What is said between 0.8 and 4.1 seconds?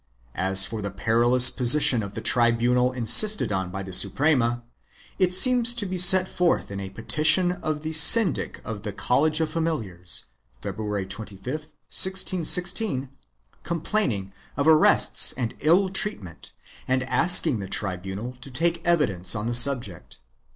the perilous position of the tribunal insisted on by the